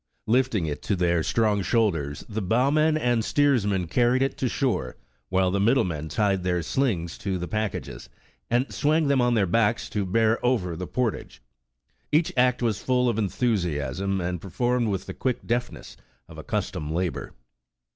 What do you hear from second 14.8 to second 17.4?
with the quick deftness of accustomed labor.